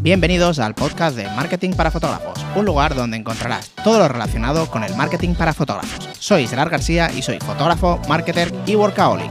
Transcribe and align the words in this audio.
Bienvenidos 0.00 0.60
al 0.60 0.76
podcast 0.76 1.16
de 1.16 1.24
Marketing 1.24 1.72
para 1.72 1.90
Fotógrafos, 1.90 2.38
un 2.54 2.64
lugar 2.64 2.94
donde 2.94 3.16
encontrarás 3.16 3.70
todo 3.82 3.98
lo 3.98 4.06
relacionado 4.06 4.70
con 4.70 4.84
el 4.84 4.94
marketing 4.94 5.34
para 5.34 5.52
fotógrafos. 5.52 6.08
Soy 6.20 6.46
Gerard 6.46 6.70
García 6.70 7.10
y 7.10 7.20
soy 7.20 7.40
fotógrafo, 7.40 8.00
marketer 8.08 8.54
y 8.64 8.76
workaholic. 8.76 9.28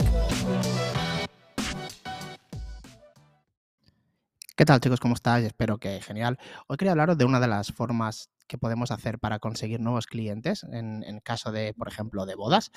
¿Qué 4.54 4.64
tal 4.66 4.80
chicos? 4.80 5.00
¿Cómo 5.00 5.14
estáis? 5.14 5.46
Espero 5.46 5.78
que 5.78 6.02
genial. 6.02 6.38
Hoy 6.66 6.76
quería 6.76 6.92
hablaros 6.92 7.16
de 7.16 7.24
una 7.24 7.40
de 7.40 7.48
las 7.48 7.72
formas 7.72 8.28
que 8.46 8.58
podemos 8.58 8.90
hacer 8.90 9.18
para 9.18 9.38
conseguir 9.38 9.80
nuevos 9.80 10.06
clientes 10.06 10.64
en, 10.70 11.02
en 11.02 11.20
caso 11.20 11.50
de, 11.50 11.72
por 11.72 11.88
ejemplo, 11.88 12.26
de 12.26 12.34
bodas, 12.34 12.72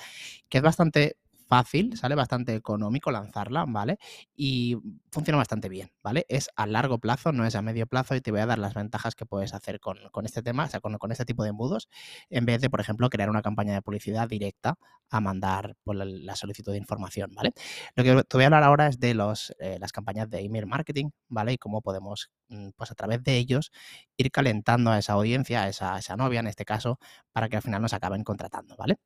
que 0.48 0.58
es 0.58 0.64
bastante 0.64 1.18
fácil, 1.52 1.98
sale 1.98 2.14
bastante 2.14 2.54
económico 2.54 3.10
lanzarla, 3.10 3.66
¿vale? 3.68 3.98
Y 4.34 4.78
funciona 5.10 5.36
bastante 5.36 5.68
bien, 5.68 5.92
¿vale? 6.02 6.24
Es 6.30 6.48
a 6.56 6.66
largo 6.66 6.96
plazo, 6.96 7.30
no 7.30 7.44
es 7.44 7.54
a 7.56 7.60
medio 7.60 7.86
plazo 7.86 8.14
y 8.14 8.22
te 8.22 8.30
voy 8.30 8.40
a 8.40 8.46
dar 8.46 8.58
las 8.58 8.72
ventajas 8.72 9.14
que 9.14 9.26
puedes 9.26 9.52
hacer 9.52 9.78
con, 9.78 9.98
este 10.24 10.42
tema, 10.42 10.64
o 10.64 10.68
sea, 10.68 10.80
con, 10.80 11.12
este 11.12 11.26
tipo 11.26 11.42
de 11.42 11.50
embudos, 11.50 11.90
en 12.30 12.46
vez 12.46 12.62
de, 12.62 12.70
por 12.70 12.80
ejemplo, 12.80 13.10
crear 13.10 13.28
una 13.28 13.42
campaña 13.42 13.74
de 13.74 13.82
publicidad 13.82 14.30
directa 14.30 14.78
a 15.10 15.20
mandar 15.20 15.76
por 15.84 15.94
la, 15.94 16.36
solicitud 16.36 16.72
de 16.72 16.78
información, 16.78 17.30
¿vale? 17.34 17.52
Lo 17.96 18.02
que 18.02 18.24
te 18.24 18.36
voy 18.38 18.44
a 18.44 18.46
hablar 18.46 18.62
ahora 18.62 18.86
es 18.86 18.98
de 18.98 19.12
los, 19.12 19.54
eh, 19.58 19.76
las 19.78 19.92
campañas 19.92 20.30
de 20.30 20.40
email 20.40 20.66
marketing, 20.66 21.10
¿vale? 21.28 21.52
Y 21.52 21.58
cómo 21.58 21.82
podemos, 21.82 22.30
mm, 22.48 22.70
pues 22.76 22.90
a 22.90 22.94
través 22.94 23.22
de 23.24 23.36
ellos, 23.36 23.72
ir 24.16 24.30
calentando 24.30 24.90
a 24.90 24.98
esa 24.98 25.12
audiencia, 25.12 25.64
a 25.64 25.68
esa, 25.68 25.96
a 25.96 25.98
esa 25.98 26.16
novia 26.16 26.40
en 26.40 26.46
este 26.46 26.64
caso, 26.64 26.98
para 27.30 27.50
que 27.50 27.56
al 27.56 27.62
final 27.62 27.82
nos 27.82 27.92
acaben 27.92 28.24
contratando, 28.24 28.74
¿vale? 28.78 28.96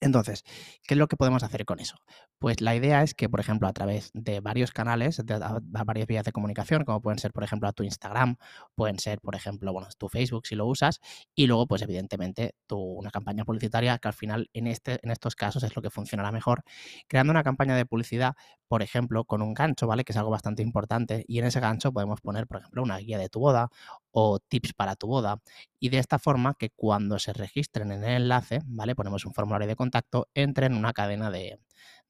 Entonces, 0.00 0.44
¿qué 0.86 0.94
es 0.94 0.98
lo 0.98 1.08
que 1.08 1.16
podemos 1.16 1.42
hacer 1.42 1.64
con 1.64 1.80
eso? 1.80 1.96
Pues 2.38 2.60
la 2.60 2.74
idea 2.74 3.02
es 3.02 3.14
que, 3.14 3.28
por 3.28 3.40
ejemplo, 3.40 3.68
a 3.68 3.72
través 3.72 4.10
de 4.14 4.40
varios 4.40 4.72
canales, 4.72 5.22
de, 5.24 5.38
varias 5.62 6.06
vías 6.06 6.24
de 6.24 6.32
comunicación, 6.32 6.84
como 6.84 7.00
pueden 7.00 7.18
ser, 7.18 7.32
por 7.32 7.44
ejemplo, 7.44 7.68
a 7.68 7.72
tu 7.72 7.84
Instagram, 7.84 8.36
pueden 8.74 8.98
ser, 8.98 9.20
por 9.20 9.36
ejemplo, 9.36 9.72
bueno, 9.72 9.88
tu 9.98 10.08
Facebook 10.08 10.46
si 10.46 10.54
lo 10.54 10.66
usas, 10.66 11.00
y 11.34 11.46
luego, 11.46 11.66
pues 11.66 11.82
evidentemente, 11.82 12.54
tu, 12.66 12.78
una 12.78 13.10
campaña 13.10 13.44
publicitaria 13.44 13.98
que 13.98 14.08
al 14.08 14.14
final 14.14 14.50
en, 14.52 14.66
este, 14.66 14.98
en 15.02 15.10
estos 15.10 15.36
casos 15.36 15.62
es 15.62 15.76
lo 15.76 15.82
que 15.82 15.90
funcionará 15.90 16.32
mejor, 16.32 16.64
creando 17.08 17.30
una 17.30 17.42
campaña 17.42 17.76
de 17.76 17.86
publicidad, 17.86 18.34
por 18.68 18.82
ejemplo, 18.82 19.24
con 19.24 19.42
un 19.42 19.54
gancho, 19.54 19.86
¿vale? 19.86 20.04
Que 20.04 20.12
es 20.12 20.16
algo 20.16 20.30
bastante 20.30 20.62
importante, 20.62 21.24
y 21.28 21.38
en 21.38 21.44
ese 21.46 21.60
gancho 21.60 21.92
podemos 21.92 22.20
poner, 22.20 22.46
por 22.46 22.58
ejemplo, 22.58 22.82
una 22.82 22.98
guía 22.98 23.18
de 23.18 23.28
tu 23.28 23.40
boda 23.40 23.68
o 24.10 24.38
tips 24.40 24.72
para 24.74 24.96
tu 24.96 25.06
boda, 25.06 25.40
y 25.78 25.90
de 25.90 25.98
esta 25.98 26.18
forma 26.18 26.54
que 26.58 26.70
cuando 26.70 27.18
se 27.18 27.32
registren 27.32 27.92
en 27.92 28.04
el 28.04 28.22
enlace, 28.22 28.60
¿vale? 28.66 28.94
Ponemos 28.94 29.24
un 29.24 29.34
formulario 29.34 29.68
de 29.68 29.76
contacto, 29.82 30.28
entre 30.34 30.66
en 30.66 30.74
una 30.74 30.92
cadena 30.92 31.30
de, 31.30 31.58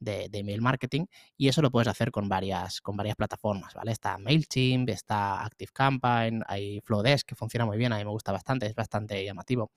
de, 0.02 0.28
email 0.32 0.60
marketing 0.60 1.06
y 1.36 1.48
eso 1.48 1.62
lo 1.62 1.70
puedes 1.70 1.88
hacer 1.88 2.10
con 2.10 2.28
varias, 2.28 2.80
con 2.80 2.96
varias 2.96 3.16
plataformas, 3.16 3.74
¿vale? 3.74 3.92
Está 3.92 4.18
MailChimp, 4.18 4.88
está 4.90 5.44
ActiveCampaign, 5.44 6.42
hay 6.46 6.80
Flowdesk 6.80 7.28
que 7.28 7.34
funciona 7.34 7.66
muy 7.66 7.78
bien, 7.78 7.92
a 7.92 7.98
mí 7.98 8.04
me 8.04 8.10
gusta 8.10 8.32
bastante, 8.32 8.66
es 8.66 8.74
bastante 8.74 9.24
llamativo. 9.24 9.70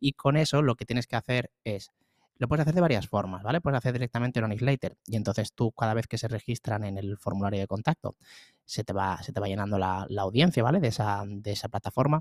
Y 0.00 0.12
con 0.12 0.36
eso 0.36 0.62
lo 0.62 0.74
que 0.74 0.84
tienes 0.84 1.06
que 1.06 1.16
hacer 1.16 1.50
es 1.64 1.90
lo 2.38 2.48
puedes 2.48 2.62
hacer 2.62 2.74
de 2.74 2.82
varias 2.82 3.08
formas, 3.08 3.42
¿vale? 3.42 3.62
Puedes 3.62 3.78
hacer 3.78 3.94
directamente 3.94 4.40
un 4.40 4.50
newsletter 4.50 4.96
y 5.06 5.16
entonces 5.16 5.52
tú 5.54 5.72
cada 5.72 5.94
vez 5.94 6.06
que 6.06 6.18
se 6.18 6.28
registran 6.28 6.84
en 6.84 6.98
el 6.98 7.16
formulario 7.16 7.60
de 7.60 7.66
contacto 7.66 8.16
se 8.64 8.84
te 8.84 8.92
va, 8.92 9.22
se 9.22 9.32
te 9.32 9.40
va 9.40 9.46
llenando 9.48 9.78
la, 9.78 10.04
la 10.10 10.22
audiencia, 10.22 10.62
¿vale? 10.62 10.80
De 10.80 10.88
esa, 10.88 11.24
de 11.26 11.52
esa 11.52 11.68
plataforma 11.68 12.20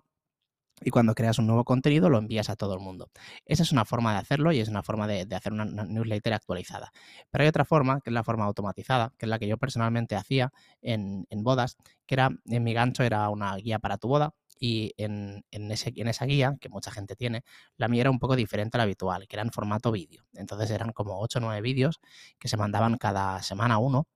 y 0.82 0.90
cuando 0.90 1.16
creas 1.16 1.40
un 1.40 1.48
nuevo 1.48 1.64
contenido 1.64 2.10
lo 2.10 2.18
envías 2.18 2.50
a 2.50 2.56
todo 2.56 2.74
el 2.74 2.80
mundo. 2.80 3.10
Esa 3.46 3.64
es 3.64 3.72
una 3.72 3.86
forma 3.86 4.14
de 4.14 4.20
hacerlo 4.20 4.52
y 4.52 4.60
es 4.60 4.68
una 4.70 4.84
forma 4.84 5.08
de, 5.08 5.28
hacer 5.36 5.54
una, 5.54 5.66
newsletter 5.66 6.34
actualizada. 6.34 6.92
Pero 7.32 7.44
hay 7.44 7.48
otra 7.48 7.66
forma, 7.66 8.02
que 8.02 8.10
es 8.10 8.14
la 8.14 8.24
forma 8.24 8.46
automatizada, 8.46 9.14
que 9.18 9.26
es 9.26 9.30
la 9.30 9.40
que 9.40 9.48
yo 9.48 9.58
personalmente 9.58 10.16
hacía 10.16 10.52
en, 10.82 11.26
bodas, 11.44 11.78
que 12.06 12.16
era, 12.16 12.30
en 12.46 12.64
mi 12.64 12.74
gancho 12.74 13.04
era 13.04 13.30
una 13.30 13.56
guía 13.56 13.80
para 13.80 13.98
tu 13.98 14.08
boda 14.08 14.34
y 14.60 14.94
en, 14.98 15.44
en 15.52 15.72
esa 15.72 16.26
guía, 16.26 16.56
que 16.60 16.70
mucha 16.70 16.92
gente 16.92 17.16
tiene, 17.16 17.44
la 17.78 17.88
mía 17.88 18.02
era 18.02 18.12
un 18.12 18.20
poco 18.20 18.36
diferente 18.36 18.78
a 18.78 18.80
la 18.80 18.84
habitual, 18.84 19.28
que 19.28 19.36
era 19.36 19.44
en 19.44 19.52
formato 19.52 19.92
vídeo. 19.92 20.26
Entonces 20.34 20.72
eran 20.72 20.92
como 20.92 21.20
8 21.22 21.40
o 21.40 21.42
9 21.42 21.62
vídeos 21.62 22.00
que 22.40 22.48
se 22.48 22.58
mandaban 22.58 22.98
cada 22.98 23.42
semana 23.44 23.78
uno 23.78 24.08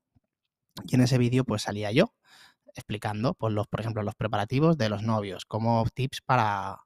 y 0.86 0.96
en 0.96 1.02
ese 1.02 1.18
vídeo 1.18 1.44
pues 1.44 1.64
salía 1.64 1.92
yo 1.92 2.14
explicando, 2.76 3.34
pues 3.34 3.54
los, 3.54 3.68
por 3.68 3.82
ejemplo, 3.82 4.04
los 4.04 4.16
preparativos 4.16 4.78
de 4.78 4.90
los 4.90 5.04
novios, 5.04 5.46
como 5.46 5.86
tips 5.94 6.22
para, 6.22 6.80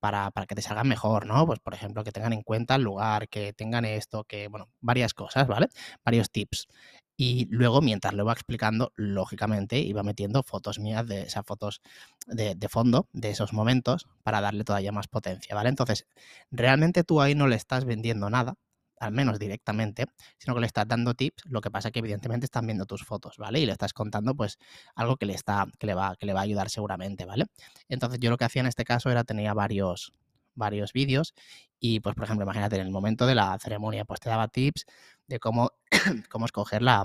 para, 0.00 0.30
para, 0.30 0.46
que 0.46 0.54
te 0.54 0.62
salgan 0.62 0.88
mejor, 0.88 1.26
¿no? 1.26 1.46
Pues, 1.46 1.60
por 1.60 1.74
ejemplo, 1.74 2.04
que 2.04 2.12
tengan 2.12 2.32
en 2.32 2.42
cuenta 2.42 2.76
el 2.76 2.82
lugar, 2.82 3.28
que 3.28 3.52
tengan 3.52 3.84
esto, 3.84 4.24
que, 4.24 4.48
bueno, 4.48 4.68
varias 4.80 5.14
cosas, 5.14 5.46
¿vale? 5.46 5.68
Varios 6.04 6.30
tips. 6.30 6.68
Y 7.16 7.46
luego, 7.50 7.80
mientras 7.80 8.14
lo 8.14 8.24
iba 8.24 8.32
explicando, 8.32 8.92
lógicamente 8.96 9.78
iba 9.78 10.02
metiendo 10.02 10.42
fotos 10.42 10.78
mías 10.78 11.06
de 11.06 11.22
esas 11.22 11.46
fotos 11.46 11.80
de, 12.26 12.54
de, 12.56 12.68
fondo 12.68 13.08
de 13.12 13.30
esos 13.30 13.52
momentos 13.52 14.08
para 14.24 14.40
darle 14.40 14.64
todavía 14.64 14.92
más 14.92 15.08
potencia, 15.08 15.54
¿vale? 15.54 15.68
Entonces, 15.68 16.06
realmente 16.50 17.04
tú 17.04 17.20
ahí 17.20 17.34
no 17.34 17.46
le 17.46 17.56
estás 17.56 17.84
vendiendo 17.84 18.30
nada, 18.30 18.56
al 19.04 19.12
menos 19.12 19.38
directamente, 19.38 20.06
sino 20.38 20.54
que 20.54 20.60
le 20.60 20.66
estás 20.66 20.86
dando 20.88 21.14
tips, 21.14 21.44
lo 21.46 21.60
que 21.60 21.70
pasa 21.70 21.90
que 21.90 22.00
evidentemente 22.00 22.46
están 22.46 22.66
viendo 22.66 22.86
tus 22.86 23.04
fotos, 23.04 23.36
¿vale? 23.38 23.60
Y 23.60 23.66
le 23.66 23.72
estás 23.72 23.92
contando 23.92 24.34
pues 24.34 24.58
algo 24.94 25.16
que 25.16 25.26
le 25.26 25.34
está 25.34 25.66
que 25.78 25.86
le 25.86 25.94
va 25.94 26.16
que 26.16 26.26
le 26.26 26.32
va 26.32 26.40
a 26.40 26.44
ayudar 26.44 26.70
seguramente, 26.70 27.24
¿vale? 27.24 27.46
Entonces, 27.88 28.20
yo 28.20 28.30
lo 28.30 28.36
que 28.38 28.44
hacía 28.44 28.60
en 28.60 28.66
este 28.68 28.84
caso 28.84 29.10
era 29.10 29.24
tenía 29.24 29.54
varios 29.54 30.12
varios 30.54 30.92
vídeos 30.92 31.34
y 31.80 32.00
pues 32.00 32.14
por 32.14 32.24
ejemplo, 32.24 32.44
imagínate 32.44 32.76
en 32.76 32.82
el 32.86 32.90
momento 32.92 33.26
de 33.26 33.34
la 33.34 33.58
ceremonia 33.58 34.04
pues 34.04 34.20
te 34.20 34.30
daba 34.30 34.48
tips 34.48 34.86
de 35.26 35.38
cómo 35.40 35.70
cómo 36.30 36.46
escoger 36.46 36.82
la 36.82 37.04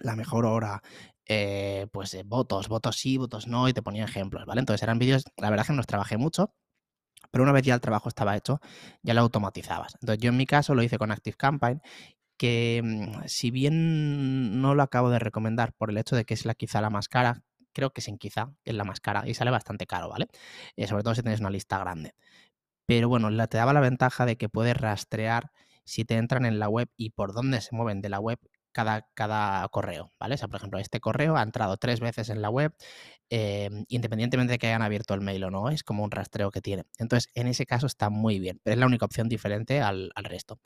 la 0.00 0.16
mejor 0.16 0.46
hora, 0.46 0.82
eh, 1.26 1.86
pues 1.92 2.16
votos, 2.26 2.68
votos 2.68 2.96
sí, 2.96 3.16
votos 3.18 3.46
no, 3.46 3.68
y 3.68 3.72
te 3.72 3.82
ponía 3.82 4.04
ejemplos, 4.04 4.46
¿vale? 4.46 4.60
Entonces 4.60 4.82
eran 4.82 4.98
vídeos, 4.98 5.24
la 5.36 5.50
verdad 5.50 5.66
que 5.66 5.72
no 5.72 5.78
los 5.78 5.86
trabajé 5.86 6.16
mucho, 6.18 6.54
pero 7.30 7.44
una 7.44 7.52
vez 7.52 7.62
ya 7.62 7.74
el 7.74 7.80
trabajo 7.80 8.08
estaba 8.08 8.36
hecho, 8.36 8.60
ya 9.02 9.14
lo 9.14 9.20
automatizabas. 9.20 9.94
Entonces 10.00 10.22
yo 10.22 10.30
en 10.30 10.36
mi 10.36 10.46
caso 10.46 10.74
lo 10.74 10.82
hice 10.82 10.98
con 10.98 11.10
ActiveCampaign, 11.12 11.80
que 12.36 12.80
mm, 12.84 13.26
si 13.26 13.50
bien 13.50 14.60
no 14.60 14.74
lo 14.74 14.82
acabo 14.82 15.10
de 15.10 15.18
recomendar 15.18 15.72
por 15.74 15.90
el 15.90 15.98
hecho 15.98 16.16
de 16.16 16.24
que 16.24 16.34
es 16.34 16.44
la 16.46 16.54
quizá 16.54 16.80
la 16.80 16.90
más 16.90 17.08
cara, 17.08 17.42
creo 17.72 17.90
que 17.90 18.00
sin 18.00 18.18
quizá 18.18 18.52
es 18.64 18.74
la 18.74 18.84
más 18.84 19.00
cara 19.00 19.28
y 19.28 19.34
sale 19.34 19.50
bastante 19.50 19.86
caro, 19.86 20.08
¿vale? 20.08 20.28
Eh, 20.76 20.86
sobre 20.86 21.02
todo 21.02 21.14
si 21.14 21.22
tienes 21.22 21.40
una 21.40 21.50
lista 21.50 21.78
grande. 21.78 22.14
Pero 22.86 23.08
bueno, 23.08 23.30
te 23.48 23.58
daba 23.58 23.72
la 23.72 23.80
ventaja 23.80 24.26
de 24.26 24.36
que 24.36 24.48
puedes 24.48 24.76
rastrear 24.76 25.52
si 25.84 26.04
te 26.04 26.16
entran 26.16 26.46
en 26.46 26.58
la 26.58 26.68
web 26.68 26.88
y 26.96 27.10
por 27.10 27.32
dónde 27.32 27.60
se 27.60 27.74
mueven 27.74 28.00
de 28.02 28.08
la 28.08 28.20
web 28.20 28.38
cada, 28.78 29.08
cada 29.14 29.66
correo, 29.70 30.12
¿vale? 30.20 30.36
O 30.36 30.38
sea, 30.38 30.46
por 30.46 30.58
ejemplo, 30.58 30.78
este 30.78 31.00
correo 31.00 31.36
ha 31.36 31.42
entrado 31.42 31.78
tres 31.78 31.98
veces 31.98 32.28
en 32.28 32.40
la 32.40 32.48
web, 32.48 32.72
em, 33.28 33.84
independientemente 33.88 34.52
de 34.52 34.58
que 34.58 34.68
hayan 34.68 34.82
abierto 34.82 35.14
el 35.14 35.20
mail 35.20 35.42
o 35.42 35.50
no, 35.50 35.68
es 35.68 35.82
como 35.82 36.04
un 36.04 36.12
rastreo 36.12 36.52
que 36.52 36.60
tiene. 36.60 36.84
Entonces, 36.96 37.28
en 37.34 37.48
ese 37.48 37.66
caso 37.66 37.86
está 37.88 38.08
muy 38.08 38.38
bien, 38.38 38.60
pero 38.62 38.74
es 38.74 38.78
la 38.78 38.86
única 38.86 39.04
opción 39.04 39.28
diferente 39.28 39.80
al, 39.80 40.12
resto. 40.22 40.60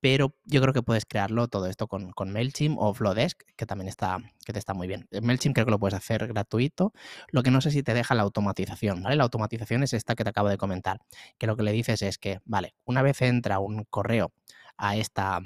Pero 0.00 0.34
yo 0.44 0.60
creo 0.60 0.74
que 0.74 0.82
puedes 0.82 1.06
crearlo 1.06 1.46
todo 1.46 1.66
esto 1.66 1.86
con, 1.86 2.10
con, 2.10 2.32
MailChimp 2.32 2.76
o 2.78 2.92
Flowdesk, 2.92 3.42
que 3.56 3.66
también 3.66 3.88
está, 3.88 4.18
que 4.44 4.52
te 4.52 4.58
está 4.58 4.74
muy 4.74 4.88
bien. 4.88 5.06
MailChimp 5.22 5.54
creo 5.54 5.66
que 5.66 5.70
lo 5.72 5.78
puedes 5.78 5.94
hacer 5.94 6.26
gratuito. 6.26 6.92
Lo 7.30 7.44
que 7.44 7.52
no 7.52 7.60
sé 7.60 7.70
si 7.70 7.84
te 7.84 7.94
deja 7.94 8.16
la 8.16 8.22
automatización, 8.22 9.02
¿vale? 9.02 9.14
La 9.14 9.24
automatización 9.24 9.84
es 9.84 9.92
esta 9.92 10.16
que 10.16 10.24
te 10.24 10.30
acabo 10.30 10.48
de 10.48 10.58
comentar, 10.58 11.00
que 11.38 11.46
lo 11.46 11.56
que 11.56 11.62
le 11.62 11.70
dices 11.70 12.02
es 12.02 12.18
que, 12.18 12.40
vale, 12.46 12.74
una 12.84 13.02
vez 13.02 13.22
entra 13.22 13.60
un 13.60 13.84
correo 13.84 14.32
a 14.76 14.96
esta, 14.96 15.40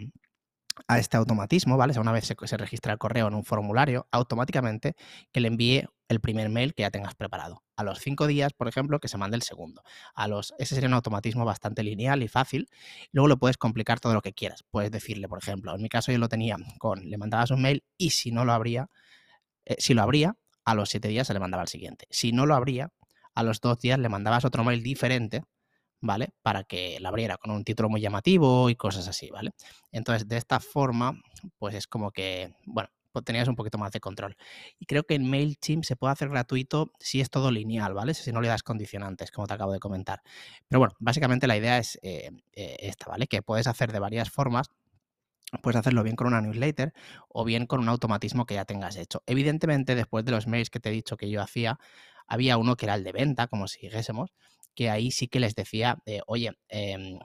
a 0.88 0.98
este 0.98 1.16
automatismo, 1.16 1.76
¿vale? 1.76 1.98
Una 1.98 2.12
vez 2.12 2.26
se, 2.26 2.56
registra 2.56 2.92
el 2.92 2.98
correo 2.98 3.28
en 3.28 3.34
un 3.34 3.44
formulario, 3.44 4.06
automáticamente 4.10 4.94
que 5.32 5.40
le 5.40 5.48
envíe 5.48 5.84
el 6.08 6.20
primer 6.20 6.48
mail 6.48 6.74
que 6.74 6.82
ya 6.82 6.90
tengas 6.90 7.14
preparado. 7.14 7.62
A 7.76 7.84
los 7.84 7.98
cinco 7.98 8.26
días, 8.26 8.52
por 8.52 8.68
ejemplo, 8.68 9.00
que 9.00 9.08
se 9.08 9.18
mande 9.18 9.36
el 9.36 9.42
segundo. 9.42 9.82
A 10.14 10.28
los, 10.28 10.54
ese 10.58 10.74
sería 10.74 10.88
un 10.88 10.94
automatismo 10.94 11.44
bastante 11.44 11.82
lineal 11.82 12.22
y 12.22 12.28
fácil. 12.28 12.68
Luego 13.12 13.28
lo 13.28 13.38
puedes 13.38 13.56
complicar 13.56 14.00
todo 14.00 14.14
lo 14.14 14.20
que 14.20 14.32
quieras. 14.32 14.64
Puedes 14.70 14.90
decirle, 14.90 15.28
por 15.28 15.38
ejemplo, 15.38 15.74
en 15.74 15.82
mi 15.82 15.88
caso 15.88 16.12
yo 16.12 16.18
lo 16.18 16.28
tenía 16.28 16.56
con, 16.78 17.08
le 17.08 17.18
mandabas 17.18 17.50
un 17.50 17.62
mail 17.62 17.84
y 17.96 18.10
si 18.10 18.30
no 18.30 18.44
lo 18.44 18.52
abría, 18.52 18.88
eh, 19.64 19.76
si 19.78 19.94
lo 19.94 20.02
abría, 20.02 20.36
a 20.64 20.74
los 20.74 20.90
siete 20.90 21.08
días 21.08 21.26
se 21.26 21.34
le 21.34 21.40
mandaba 21.40 21.62
el 21.62 21.68
siguiente. 21.68 22.06
Si 22.10 22.32
no 22.32 22.46
lo 22.46 22.54
abría, 22.54 22.90
a 23.34 23.42
los 23.42 23.60
dos 23.60 23.78
días 23.78 23.98
le 23.98 24.08
mandabas 24.08 24.44
otro 24.44 24.64
mail 24.64 24.82
diferente 24.82 25.42
¿vale? 26.02 26.34
Para 26.42 26.64
que 26.64 26.98
la 27.00 27.08
abriera 27.08 27.38
con 27.38 27.50
un 27.50 27.64
título 27.64 27.88
muy 27.88 28.00
llamativo 28.00 28.68
y 28.68 28.76
cosas 28.76 29.08
así, 29.08 29.30
¿vale? 29.30 29.52
Entonces, 29.92 30.28
de 30.28 30.36
esta 30.36 30.60
forma, 30.60 31.18
pues 31.58 31.74
es 31.74 31.86
como 31.86 32.10
que, 32.10 32.54
bueno, 32.66 32.90
pues 33.12 33.24
tenías 33.24 33.48
un 33.48 33.56
poquito 33.56 33.78
más 33.78 33.92
de 33.92 34.00
control. 34.00 34.36
Y 34.78 34.86
creo 34.86 35.04
que 35.04 35.14
en 35.14 35.28
MailChimp 35.30 35.84
se 35.84 35.96
puede 35.96 36.12
hacer 36.12 36.28
gratuito 36.28 36.92
si 36.98 37.20
es 37.20 37.30
todo 37.30 37.50
lineal, 37.50 37.94
¿vale? 37.94 38.14
Si 38.14 38.32
no 38.32 38.40
le 38.40 38.48
das 38.48 38.62
condicionantes, 38.62 39.30
como 39.30 39.46
te 39.46 39.54
acabo 39.54 39.72
de 39.72 39.80
comentar. 39.80 40.22
Pero 40.68 40.80
bueno, 40.80 40.94
básicamente 40.98 41.46
la 41.46 41.56
idea 41.56 41.78
es 41.78 41.98
eh, 42.02 42.30
eh, 42.52 42.76
esta, 42.80 43.06
¿vale? 43.06 43.26
Que 43.26 43.42
puedes 43.42 43.66
hacer 43.66 43.92
de 43.92 44.00
varias 44.00 44.30
formas. 44.30 44.70
Puedes 45.62 45.78
hacerlo 45.78 46.02
bien 46.02 46.16
con 46.16 46.26
una 46.28 46.40
newsletter 46.40 46.94
o 47.28 47.44
bien 47.44 47.66
con 47.66 47.80
un 47.80 47.88
automatismo 47.90 48.46
que 48.46 48.54
ya 48.54 48.64
tengas 48.64 48.96
hecho. 48.96 49.22
Evidentemente, 49.26 49.94
después 49.94 50.24
de 50.24 50.32
los 50.32 50.46
mails 50.46 50.70
que 50.70 50.80
te 50.80 50.88
he 50.88 50.92
dicho 50.92 51.18
que 51.18 51.28
yo 51.28 51.42
hacía, 51.42 51.78
había 52.26 52.56
uno 52.56 52.76
que 52.76 52.86
era 52.86 52.94
el 52.94 53.04
de 53.04 53.12
venta, 53.12 53.48
como 53.48 53.68
si 53.68 53.82
dijésemos, 53.82 54.32
que 54.74 54.90
ahí 54.90 55.10
sí 55.10 55.28
que 55.28 55.40
les 55.40 55.54
decía, 55.54 55.98
oye, 56.26 56.52
em, 56.68 57.18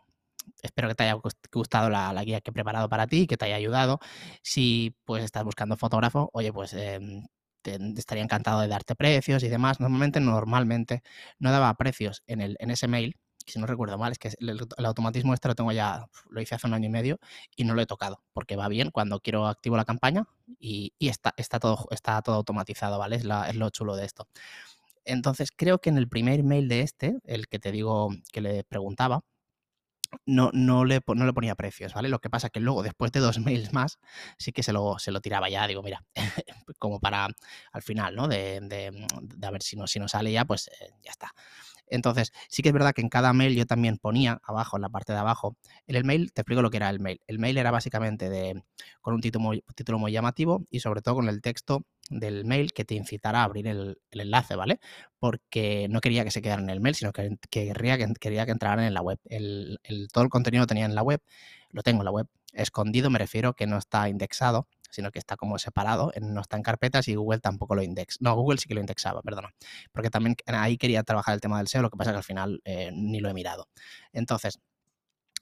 espero 0.62 0.88
que 0.88 0.96
te 0.96 1.04
haya 1.04 1.20
gustado 1.52 1.90
la, 1.90 2.24
guía 2.24 2.42
que 2.42 2.52
he 2.52 2.54
preparado 2.54 2.90
para 2.90 3.08
ti, 3.08 3.28
que 3.28 3.38
te 3.38 3.46
haya 3.46 3.56
ayudado. 3.56 4.00
Si 4.42 4.96
pues 5.06 5.24
estás 5.24 5.44
buscando 5.44 5.78
fotógrafo, 5.78 6.30
oye, 6.34 6.54
pues 6.54 6.74
em, 6.74 7.26
estaría 7.64 8.24
encantado 8.24 8.62
de 8.62 8.68
darte 8.68 8.96
precios 8.96 9.44
y 9.44 9.50
demás. 9.50 9.80
Normalmente, 9.80 10.20
normalmente 10.20 11.04
no 11.40 11.52
daba 11.52 11.74
precios 11.76 12.24
en, 12.28 12.42
el, 12.42 12.58
en 12.60 12.72
ese 12.72 12.88
mail, 12.88 13.18
si 13.46 13.60
no 13.60 13.66
recuerdo 13.66 13.98
mal, 13.98 14.12
es 14.12 14.20
que 14.20 14.30
el, 14.40 14.86
automatismo 14.86 15.34
este 15.34 15.48
lo 15.48 15.56
tengo 15.56 15.72
ya, 15.72 16.08
lo 16.30 16.42
hice 16.42 16.56
hace 16.56 16.68
un 16.68 16.74
año 16.74 16.88
y 16.88 16.90
medio 16.90 17.20
y 17.56 17.64
no 17.64 17.76
lo 17.76 17.82
he 17.82 17.86
tocado, 17.86 18.22
porque 18.34 18.58
va 18.58 18.68
bien 18.68 18.92
cuando 18.92 19.22
quiero 19.22 19.48
activo 19.48 19.78
la 19.78 19.86
campaña 19.86 20.28
y, 20.60 20.94
está, 21.00 21.34
está, 21.38 21.60
todo, 21.60 21.88
está 21.92 22.22
todo 22.22 22.36
automatizado, 22.36 23.00
¿vale? 23.00 23.16
Es, 23.16 23.24
es 23.24 23.56
lo 23.56 23.70
chulo 23.70 23.96
de 23.96 24.06
esto. 24.06 24.28
Entonces, 25.08 25.52
creo 25.56 25.80
que 25.80 25.90
en 25.90 25.98
el 25.98 26.08
primer 26.10 26.44
mail 26.44 26.68
de 26.68 26.82
este, 26.82 27.18
el 27.24 27.48
que 27.48 27.60
te 27.60 27.72
digo 27.72 28.10
que 28.32 28.42
le 28.42 28.64
preguntaba, 28.64 29.24
no, 30.26 30.52
no, 30.54 30.86
le, 30.86 31.02
no 31.06 31.26
le 31.26 31.34
ponía 31.34 31.56
precios, 31.56 31.94
¿vale? 31.94 32.10
Lo 32.10 32.20
que 32.20 32.30
pasa 32.30 32.50
que 32.50 32.60
luego, 32.60 32.84
después 32.84 33.12
de 33.12 33.20
dos 33.20 33.40
mails 33.40 33.74
más, 33.74 34.00
sí 34.38 34.52
que 34.52 34.64
se 34.64 34.74
lo, 34.74 35.00
se 35.00 35.12
lo 35.12 35.22
tiraba 35.22 35.50
ya, 35.50 35.68
digo, 35.68 35.84
mira, 35.84 36.06
como 36.80 37.00
para 37.00 37.28
al 37.72 37.82
final, 37.82 38.16
¿no? 38.16 38.28
De, 38.28 38.60
de, 38.62 38.92
de, 39.22 39.48
a 39.48 39.52
ver 39.52 39.64
si 39.64 39.76
no, 39.76 39.88
si 39.88 40.00
no 40.00 40.08
sale 40.08 40.32
ya, 40.32 40.46
pues 40.46 40.68
eh, 40.68 40.92
ya 41.04 41.12
está. 41.12 41.34
Entonces, 41.90 42.32
sí 42.50 42.62
que 42.62 42.70
es 42.70 42.74
verdad 42.74 42.94
que 42.94 43.02
en 43.02 43.10
cada 43.10 43.34
mail 43.34 43.56
yo 43.56 43.66
también 43.66 43.98
ponía 43.98 44.40
abajo, 44.44 44.78
en 44.78 44.82
la 44.82 44.90
parte 44.90 45.14
de 45.14 45.20
abajo, 45.20 45.56
en 45.88 45.96
el 45.96 46.04
mail, 46.04 46.32
te 46.34 46.42
explico 46.42 46.62
lo 46.62 46.70
que 46.70 46.78
era 46.78 46.90
el 46.90 47.00
mail. 47.00 47.22
El 47.28 47.40
mail 47.40 47.58
era 47.58 47.72
básicamente 47.72 48.30
de, 48.30 48.64
con 49.02 49.14
un 49.14 49.22
título 49.22 49.44
muy, 49.44 49.64
título 49.76 50.00
muy 50.00 50.12
llamativo 50.12 50.64
y 50.70 50.80
sobre 50.80 51.02
todo 51.02 51.16
con 51.16 51.30
el 51.30 51.42
texto 51.42 51.84
del 52.10 52.46
mail 52.46 52.74
que 52.74 52.86
te 52.86 52.96
incitara 52.96 53.42
a 53.42 53.44
abrir 53.44 53.68
el, 53.68 53.98
enlace, 54.12 54.56
¿vale? 54.56 54.80
Porque 55.20 55.88
no 55.90 56.02
quería 56.02 56.24
que 56.24 56.32
se 56.32 56.42
quedara 56.42 56.62
en 56.62 56.70
el 56.70 56.80
mail, 56.80 56.96
sino 56.96 57.12
que, 57.12 57.38
quería, 57.50 57.98
que 57.98 58.14
quería 58.20 58.46
que 58.46 58.52
entraran 58.52 58.86
en 58.86 58.94
la 58.94 59.02
web. 59.02 59.20
El, 59.26 59.80
todo 60.12 60.24
el 60.24 60.30
contenido 60.30 60.64
lo 60.64 60.68
tenía 60.68 60.86
en 60.86 60.96
la 60.96 61.04
web, 61.04 61.22
lo 61.72 61.84
tengo 61.84 62.02
en 62.02 62.06
la 62.06 62.12
web. 62.12 62.28
Escondido 62.54 63.10
me 63.10 63.20
refiero 63.20 63.54
que 63.54 63.68
no 63.68 63.78
está 63.78 64.10
indexado, 64.10 64.68
sino 64.90 65.12
que 65.12 65.20
está 65.20 65.36
como 65.36 65.58
separado, 65.58 66.12
no 66.22 66.42
está 66.42 66.58
en 66.58 66.64
carpetas 66.64 67.08
y 67.08 67.16
Google 67.16 67.40
tampoco 67.40 67.76
lo 67.76 67.84
indexa. 67.84 68.18
No, 68.22 68.36
Google 68.36 68.58
sí 68.58 68.68
que 68.68 68.74
lo 68.74 68.80
indexaba, 68.80 69.22
perdona. 69.22 69.54
Porque 69.92 70.10
también 70.10 70.36
ahí 70.48 70.78
quería 70.78 71.04
trabajar 71.04 71.34
el 71.34 71.42
tema 71.42 71.58
del 71.58 71.68
SEO, 71.68 71.82
lo 71.82 71.90
que 71.90 71.98
pasa 71.98 72.12
que 72.12 72.18
al 72.18 72.24
final 72.24 72.62
eh, 72.66 72.92
ni 72.94 73.20
lo 73.20 73.30
he 73.30 73.34
mirado. 73.34 73.68
Entonces, 74.14 74.60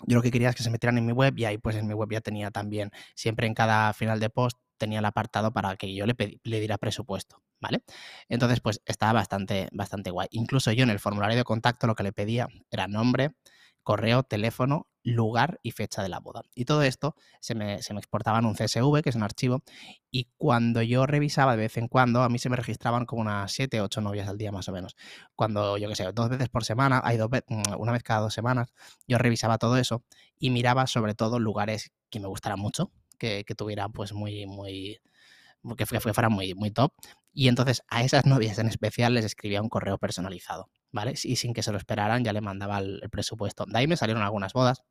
yo 0.06 0.16
lo 0.16 0.22
que 0.22 0.32
quería 0.32 0.50
es 0.50 0.56
que 0.56 0.64
se 0.64 0.70
metieran 0.70 0.98
en 0.98 1.06
mi 1.06 1.14
web 1.14 1.38
y 1.38 1.46
ahí 1.46 1.58
pues 1.58 1.76
en 1.76 1.88
mi 1.88 1.94
web 1.94 2.10
ya 2.12 2.22
tenía 2.22 2.52
también, 2.52 2.92
siempre 3.16 3.48
en 3.48 3.54
cada 3.54 3.94
final 3.94 4.20
de 4.20 4.30
post 4.30 4.58
tenía 4.78 5.00
el 5.00 5.06
apartado 5.06 5.54
para 5.54 5.76
que 5.78 5.94
yo 5.96 6.06
le, 6.06 6.16
le 6.44 6.60
diera 6.60 6.78
presupuesto, 6.78 7.42
¿vale? 7.62 7.82
Entonces 8.28 8.60
pues 8.60 8.82
estaba 8.86 9.14
bastante, 9.14 9.70
bastante 9.72 10.12
guay. 10.12 10.28
Incluso 10.32 10.72
yo 10.74 10.84
en 10.84 10.90
el 10.90 11.00
formulario 11.00 11.38
de 11.38 11.44
contacto 11.44 11.88
lo 11.88 11.96
que 11.96 12.04
le 12.04 12.12
pedía 12.12 12.48
era 12.70 12.88
nombre, 12.88 13.32
correo, 13.84 14.24
teléfono, 14.24 14.88
lugar 15.06 15.60
y 15.64 15.72
fecha 15.72 16.02
de 16.02 16.10
la 16.10 16.20
boda. 16.20 16.44
Y 16.56 16.66
todo 16.66 16.82
esto 16.84 17.16
se 17.40 17.56
me, 17.56 17.82
se 17.82 17.94
me, 17.94 18.00
exportaba 18.00 18.40
en 18.40 18.46
un 18.46 18.56
CSV, 18.56 19.02
que 19.02 19.10
es 19.10 19.16
un 19.16 19.24
archivo, 19.24 19.64
y 20.12 20.28
cuando 20.38 20.82
yo 20.82 21.06
revisaba 21.06 21.56
de 21.56 21.64
vez 21.64 21.78
en 21.78 21.88
cuando, 21.88 22.24
a 22.24 22.30
mí 22.30 22.40
se 22.40 22.50
me 22.50 22.56
registraban 22.56 23.06
como 23.06 23.22
unas 23.22 23.52
7, 23.52 23.82
8 23.82 24.02
novias 24.02 24.28
al 24.28 24.38
día 24.38 24.52
más 24.52 24.68
o 24.68 24.72
menos. 24.72 24.96
Cuando, 25.36 25.78
yo 25.78 25.88
qué 25.90 25.96
sé, 25.96 26.12
dos 26.12 26.30
veces 26.30 26.50
por 26.50 26.66
semana, 26.66 27.02
hay 27.04 27.18
dos 27.18 27.30
mm, 27.30 27.76
una 27.78 27.92
vez 27.92 28.04
cada 28.04 28.22
dos 28.22 28.34
semanas, 28.34 28.74
yo 29.08 29.18
revisaba 29.18 29.58
todo 29.58 29.78
eso 29.78 30.04
y 30.40 30.50
miraba 30.50 30.88
sobre 30.88 31.14
todo 31.14 31.40
lugares 31.40 31.92
que 32.10 32.20
me 32.20 32.28
gustaran 32.28 32.60
mucho, 32.60 32.92
que, 33.20 33.44
que 33.46 33.56
tuvieran 33.56 33.92
pues 33.92 34.14
muy, 34.14 34.46
muy, 34.46 35.00
que 35.76 35.86
fuera 35.86 36.30
muy, 36.30 36.54
muy 36.54 36.72
top. 36.72 36.92
Y 37.34 37.48
entonces 37.48 37.84
a 37.90 38.04
esas 38.04 38.26
novias 38.26 38.60
en 38.60 38.68
especial 38.68 39.14
les 39.14 39.26
escribía 39.26 39.62
un 39.62 39.70
correo 39.70 39.98
personalizado, 39.98 40.70
¿vale? 40.92 41.16
Y 41.24 41.36
sin 41.38 41.54
que 41.54 41.64
se 41.64 41.72
lo 41.72 41.78
esperaran 41.78 42.24
ya 42.24 42.32
le 42.32 42.42
mandaba 42.42 42.80
el, 42.80 43.02
presupuesto. 43.12 43.66
De 43.68 43.80
ahí 43.80 43.88
me 43.88 43.98
salieron 43.98 44.24
algunas 44.24 44.54
bodas. 44.54 44.84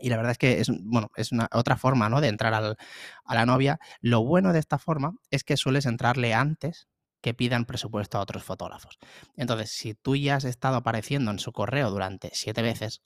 Y 0.00 0.08
la 0.08 0.16
verdad 0.16 0.32
es 0.32 0.38
que 0.38 0.60
es, 0.60 0.70
bueno, 0.82 1.10
es 1.16 1.32
una 1.32 1.48
otra 1.52 1.76
forma 1.76 2.08
¿no? 2.08 2.20
de 2.20 2.28
entrar 2.28 2.54
a 2.54 3.34
la 3.34 3.46
novia. 3.46 3.78
Lo 4.00 4.24
bueno 4.24 4.52
de 4.52 4.58
esta 4.58 4.78
forma 4.78 5.14
es 5.30 5.44
que 5.44 5.56
sueles 5.56 5.86
entrarle 5.86 6.34
antes 6.34 6.88
que 7.26 7.34
pidan 7.34 7.64
presupuesto 7.64 8.18
a 8.18 8.20
otros 8.20 8.44
fotógrafos. 8.44 8.98
Entonces, 9.36 9.72
si 9.72 9.94
tú 9.94 10.14
ya 10.14 10.36
has 10.36 10.44
estado 10.44 10.76
apareciendo 10.76 11.32
en 11.32 11.40
su 11.40 11.52
correo 11.52 11.90
durante 11.90 12.30
siete 12.34 12.62
veces, 12.62 13.02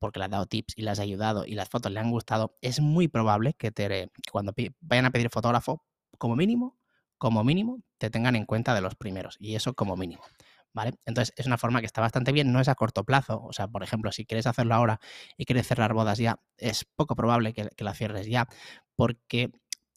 porque 0.00 0.18
le 0.18 0.24
has 0.24 0.30
dado 0.32 0.46
tips 0.46 0.74
y 0.76 0.82
le 0.82 0.90
has 0.90 0.98
ayudado 0.98 1.44
y 1.46 1.54
las 1.54 1.68
fotos 1.68 1.92
le 1.92 2.00
han 2.00 2.10
gustado, 2.10 2.56
es 2.62 2.80
muy 2.80 3.06
probable 3.06 3.54
que, 3.54 3.70
te, 3.70 4.10
cuando 4.32 4.54
vayan 4.80 5.06
a 5.06 5.10
pedir 5.10 5.30
fotógrafo, 5.30 5.84
como 6.18 6.34
mínimo, 6.34 6.78
como 7.16 7.44
mínimo, 7.44 7.78
te 7.98 8.10
tengan 8.10 8.34
en 8.34 8.44
cuenta 8.44 8.74
de 8.74 8.80
los 8.80 8.96
primeros. 8.96 9.36
Y 9.38 9.54
eso 9.54 9.74
como 9.74 9.96
mínimo. 9.96 10.22
¿Vale? 10.72 10.92
Entonces 11.04 11.34
es 11.36 11.46
una 11.46 11.58
forma 11.58 11.80
que 11.80 11.86
está 11.86 12.00
bastante 12.00 12.32
bien, 12.32 12.52
no 12.52 12.60
es 12.60 12.68
a 12.68 12.74
corto 12.74 13.04
plazo. 13.04 13.42
O 13.42 13.52
sea, 13.52 13.66
por 13.68 13.82
ejemplo, 13.82 14.12
si 14.12 14.24
quieres 14.24 14.46
hacerlo 14.46 14.74
ahora 14.74 15.00
y 15.36 15.44
quieres 15.44 15.66
cerrar 15.66 15.94
bodas 15.94 16.18
ya, 16.18 16.38
es 16.56 16.84
poco 16.96 17.16
probable 17.16 17.52
que, 17.52 17.68
la 17.78 17.94
cierres 17.94 18.26
ya, 18.28 18.46
porque 18.94 19.50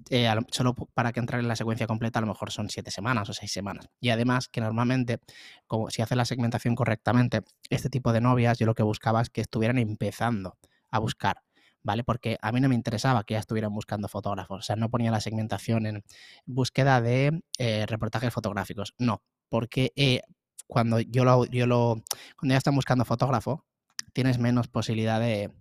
eh, 0.09 0.29
solo 0.51 0.73
para 0.73 1.11
que 1.13 1.19
entre 1.19 1.39
en 1.39 1.47
la 1.47 1.55
secuencia 1.55 1.87
completa 1.87 2.19
a 2.19 2.21
lo 2.21 2.27
mejor 2.27 2.51
son 2.51 2.69
siete 2.69 2.91
semanas 2.91 3.29
o 3.29 3.33
seis 3.33 3.51
semanas. 3.51 3.89
Y 3.99 4.09
además 4.09 4.47
que 4.49 4.61
normalmente, 4.61 5.19
como 5.67 5.89
si 5.91 6.01
haces 6.01 6.17
la 6.17 6.25
segmentación 6.25 6.75
correctamente, 6.75 7.41
este 7.69 7.89
tipo 7.89 8.11
de 8.11 8.21
novias 8.21 8.57
yo 8.57 8.65
lo 8.65 8.75
que 8.75 8.83
buscaba 8.83 9.21
es 9.21 9.29
que 9.29 9.41
estuvieran 9.41 9.77
empezando 9.77 10.57
a 10.89 10.99
buscar 10.99 11.37
¿vale? 11.83 12.03
Porque 12.03 12.37
a 12.41 12.51
mí 12.51 12.61
no 12.61 12.69
me 12.69 12.75
interesaba 12.75 13.23
que 13.23 13.33
ya 13.35 13.39
estuvieran 13.39 13.73
buscando 13.73 14.07
fotógrafos, 14.07 14.59
o 14.59 14.61
sea, 14.63 14.75
no 14.75 14.89
ponía 14.89 15.11
la 15.11 15.19
segmentación 15.19 15.85
en 15.85 16.03
búsqueda 16.45 17.01
de 17.01 17.43
eh, 17.59 17.85
reportajes 17.87 18.33
fotográficos, 18.33 18.93
no, 18.97 19.21
porque 19.49 19.91
eh, 19.95 20.21
cuando 20.67 20.99
yo 20.99 21.25
lo, 21.25 21.45
yo 21.45 21.67
lo, 21.67 22.01
cuando 22.37 22.53
ya 22.53 22.57
están 22.57 22.75
buscando 22.75 23.05
fotógrafo, 23.05 23.65
tienes 24.13 24.39
menos 24.39 24.67
posibilidad 24.67 25.19
de, 25.19 25.51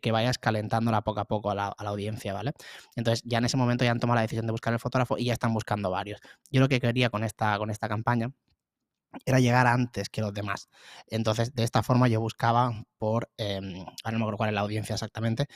que 0.00 0.12
vayas 0.12 0.38
calentándola 0.38 1.02
poco 1.02 1.20
a 1.20 1.24
poco 1.26 1.50
a 1.50 1.54
la, 1.54 1.74
audiencia, 1.78 2.32
¿vale? 2.32 2.52
Entonces 2.96 3.22
ya 3.24 3.38
en 3.38 3.44
ese 3.44 3.56
momento 3.56 3.84
ya 3.84 3.90
han 3.90 4.00
tomado 4.00 4.16
la 4.16 4.22
decisión 4.22 4.46
de 4.46 4.52
buscar 4.52 4.72
el 4.72 4.80
fotógrafo 4.80 5.18
y 5.18 5.26
ya 5.26 5.32
están 5.32 5.52
buscando 5.54 5.90
varios. 5.90 6.20
Yo 6.50 6.60
lo 6.60 6.68
que 6.68 6.80
quería 6.80 7.10
con 7.10 7.24
esta, 7.24 7.58
con 7.58 7.70
esta 7.70 7.88
campaña 7.88 8.32
era 9.24 9.40
llegar 9.40 9.66
antes 9.66 10.08
que 10.08 10.20
los 10.20 10.34
demás. 10.34 10.68
Entonces, 11.08 11.54
de 11.54 11.64
esta 11.64 11.82
forma 11.82 12.08
yo 12.08 12.20
buscaba 12.20 12.84
por, 12.98 13.30
ahora 13.38 13.60
no 13.60 14.18
me 14.18 14.24
acuerdo 14.24 14.36
cuál 14.36 14.50
es 14.50 14.54
la 14.54 14.60
audiencia 14.60 14.94
exactamente, 14.94 15.46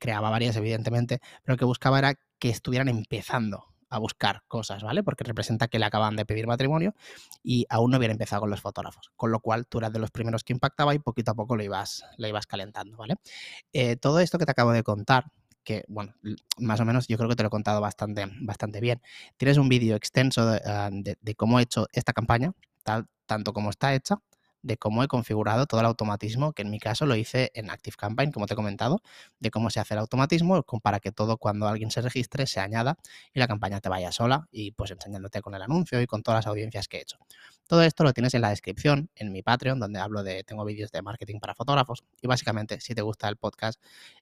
creaba 0.00 0.30
varias 0.30 0.56
evidentemente, 0.56 1.20
pero 1.44 1.54
lo 1.54 1.56
que 1.58 1.64
buscaba 1.64 1.98
era 1.98 2.14
que 2.38 2.50
estuvieran 2.50 2.88
empezando 2.88 3.75
a 3.88 3.98
buscar 3.98 4.42
cosas, 4.48 4.82
¿vale? 4.82 5.02
Porque 5.02 5.24
representa 5.24 5.68
que 5.68 5.78
le 5.78 5.86
acaban 5.86 6.16
de 6.16 6.26
pedir 6.26 6.46
matrimonio 6.46 6.94
y 7.42 7.66
aún 7.68 7.90
no 7.90 7.98
hubiera 7.98 8.12
empezado 8.12 8.40
con 8.40 8.50
los 8.50 8.60
fotógrafos, 8.60 9.10
con 9.16 9.30
lo 9.30 9.40
cual 9.40 9.66
tú 9.66 9.78
eras 9.78 9.92
de 9.92 9.98
los 9.98 10.10
primeros 10.10 10.44
que 10.44 10.52
impactaba 10.52 10.94
y 10.94 10.98
poquito 10.98 11.32
a 11.32 11.34
poco 11.34 11.56
lo 11.56 11.62
ibas, 11.62 12.04
lo 12.16 12.28
ibas 12.28 12.46
calentando, 12.46 12.96
¿vale? 12.96 13.16
Eh, 13.72 13.96
todo 13.96 14.20
esto 14.20 14.38
que 14.38 14.44
te 14.44 14.52
acabo 14.52 14.72
de 14.72 14.82
contar, 14.82 15.26
que, 15.62 15.84
bueno, 15.88 16.14
más 16.58 16.80
o 16.80 16.84
menos 16.84 17.08
yo 17.08 17.16
creo 17.16 17.28
que 17.28 17.36
te 17.36 17.42
lo 17.42 17.48
he 17.48 17.50
contado 17.50 17.80
bastante, 17.80 18.26
bastante 18.40 18.80
bien. 18.80 19.02
Tienes 19.36 19.58
un 19.58 19.68
vídeo 19.68 19.96
extenso 19.96 20.46
de, 20.46 20.60
ah, 20.64 20.90
de, 20.92 21.34
cómo 21.34 21.58
he 21.58 21.62
hecho 21.64 21.86
esta 21.92 22.12
campaña, 22.12 22.52
tanto 23.26 23.52
como 23.52 23.70
está 23.70 23.94
hecha, 23.94 24.16
de 24.66 24.76
cómo 24.76 25.04
he 25.04 25.08
configurado 25.08 25.66
todo 25.66 25.80
el 25.80 25.86
automatismo, 25.86 26.52
que 26.52 26.62
en 26.62 26.70
mi 26.70 26.80
caso 26.80 27.06
lo 27.06 27.14
hice 27.14 27.52
en 27.54 27.70
Active 27.70 27.96
Campaign, 27.96 28.32
como 28.32 28.46
te 28.46 28.54
he 28.54 28.56
comentado, 28.56 29.00
de 29.38 29.50
cómo 29.52 29.70
se 29.70 29.78
hace 29.78 29.94
el 29.94 30.00
automatismo 30.00 30.62
para 30.82 30.98
que 30.98 31.12
todo 31.12 31.38
cuando 31.38 31.68
alguien 31.68 31.90
se 31.92 32.02
registre 32.02 32.46
se 32.46 32.58
añada 32.58 32.98
y 33.32 33.38
la 33.38 33.46
campaña 33.46 33.80
te 33.80 33.88
vaya 33.88 34.10
sola 34.10 34.48
y 34.50 34.72
pues 34.72 34.90
enseñándote 34.90 35.40
con 35.40 35.54
el 35.54 35.62
anuncio 35.62 36.00
y 36.02 36.06
con 36.06 36.22
todas 36.22 36.38
las 36.38 36.46
audiencias 36.48 36.88
que 36.88 36.98
he 36.98 37.02
hecho. 37.02 37.16
Todo 37.68 37.82
esto 37.82 38.02
lo 38.02 38.12
tienes 38.12 38.34
en 38.34 38.42
la 38.42 38.50
descripción, 38.50 39.08
en 39.14 39.32
mi 39.32 39.42
Patreon, 39.42 39.78
donde 39.78 40.00
hablo 40.00 40.24
de, 40.24 40.42
tengo 40.42 40.64
vídeos 40.64 40.90
de 40.90 41.00
marketing 41.00 41.38
para 41.38 41.54
fotógrafos 41.54 42.04
y 42.20 42.26
básicamente 42.26 42.80
si 42.80 42.94
te 42.94 43.02
gusta 43.02 43.28
el 43.28 43.36
podcast, 43.36 43.80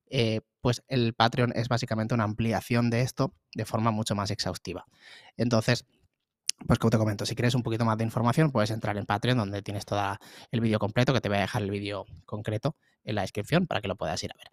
eh, 0.09 0.41
pues 0.61 0.83
el 0.89 1.15
Patreon 1.15 1.53
es 1.55 1.69
básicamente 1.69 2.15
una 2.15 2.25
ampliación 2.25 2.91
de 2.91 3.01
esto 3.01 3.33
de 3.55 3.65
forma 3.65 3.91
mucho 3.91 4.15
más 4.15 4.31
exhaustiva. 4.31 4.85
Entonces, 5.37 5.87
pues 6.67 6.79
como 6.79 6.91
te 6.91 6.99
comento, 6.99 7.27
si 7.27 7.35
quieres 7.35 7.55
un 7.55 7.63
poquito 7.63 7.85
más 7.85 7.99
de 7.99 8.05
información, 8.05 8.51
puedes 8.51 8.71
entrar 8.71 8.97
en 8.97 9.07
Patreon, 9.07 9.39
donde 9.39 9.63
tienes 9.63 9.85
todo 9.85 10.01
el 10.51 10.61
vídeo 10.61 10.79
completo, 10.79 11.13
que 11.13 11.21
te 11.21 11.29
voy 11.29 11.39
a 11.39 11.43
dejar 11.43 11.63
el 11.63 11.71
vídeo 11.71 12.07
concreto 12.27 12.77
en 13.05 13.17
la 13.17 13.23
descripción 13.23 13.67
para 13.67 13.81
que 13.81 13.89
lo 13.89 13.97
puedas 13.97 14.23
ir 14.23 14.31
a 14.33 14.37
ver. 14.37 14.49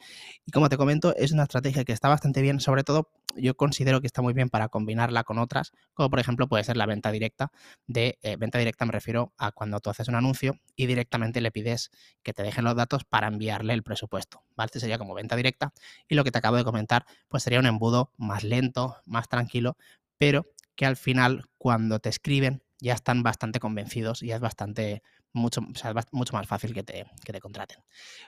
Y 0.45 0.51
como 0.51 0.69
te 0.69 0.77
comento, 0.77 1.15
es 1.15 1.31
una 1.31 1.43
estrategia 1.43 1.85
que 1.85 1.93
está 1.93 2.09
bastante 2.09 2.41
bien, 2.41 2.59
sobre 2.59 2.83
todo 2.83 3.09
yo 3.37 3.55
considero 3.55 4.01
que 4.01 4.07
está 4.07 4.21
muy 4.21 4.33
bien 4.33 4.49
para 4.49 4.67
combinarla 4.67 5.23
con 5.23 5.39
otras, 5.39 5.71
como 5.93 6.09
por 6.09 6.19
ejemplo 6.19 6.47
puede 6.47 6.63
ser 6.63 6.77
la 6.77 6.85
venta 6.85 7.11
directa. 7.11 7.51
De 7.87 8.19
eh, 8.21 8.35
venta 8.35 8.57
directa 8.59 8.85
me 8.85 8.91
refiero 8.91 9.33
a 9.37 9.51
cuando 9.51 9.79
tú 9.79 9.89
haces 9.89 10.07
un 10.09 10.15
anuncio 10.15 10.59
y 10.75 10.85
directamente 10.85 11.39
le 11.39 11.51
pides 11.51 11.91
que 12.23 12.33
te 12.33 12.43
dejen 12.43 12.65
los 12.65 12.75
datos 12.75 13.05
para 13.05 13.27
enviarle 13.27 13.73
el 13.73 13.83
presupuesto. 13.83 14.43
¿vale? 14.55 14.67
Este 14.67 14.79
sería 14.81 14.97
como 14.97 15.13
venta 15.13 15.35
directa. 15.35 15.73
Y 16.09 16.15
lo 16.15 16.23
que 16.23 16.31
te 16.31 16.37
acabo 16.37 16.57
de 16.57 16.63
comentar, 16.63 17.05
pues 17.29 17.43
sería 17.43 17.59
un 17.59 17.65
embudo 17.65 18.11
más 18.17 18.43
lento, 18.43 18.97
más 19.05 19.29
tranquilo, 19.29 19.77
pero 20.17 20.45
que 20.75 20.85
al 20.85 20.95
final 20.95 21.45
cuando 21.57 21.99
te 21.99 22.09
escriben 22.09 22.63
ya 22.79 22.93
están 22.93 23.23
bastante 23.23 23.59
convencidos 23.59 24.23
y 24.23 24.31
es 24.31 24.39
bastante 24.39 25.03
mucho, 25.33 25.61
mucho 26.11 26.33
más 26.33 26.47
fácil 26.47 26.73
que 26.73 26.83
te, 26.83 27.05
que 27.23 27.31
te, 27.31 27.39
contraten. 27.39 27.77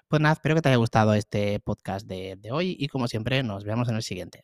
Pues 0.08 0.22
nada, 0.22 0.34
espero 0.34 0.56
que 0.56 0.62
te 0.62 0.70
haya 0.70 0.78
gustado 0.78 1.14
este 1.14 1.60
podcast 1.60 2.08
de, 2.08 2.36
de 2.38 2.52
hoy 2.52 2.76
y 2.80 2.88
como 2.88 3.08
siempre 3.08 3.44
nos 3.44 3.64
vemos 3.64 3.90
en 3.90 3.96
el 3.96 4.04
siguiente. 4.04 4.44